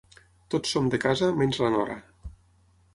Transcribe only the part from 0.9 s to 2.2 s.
de casa, menys la nora.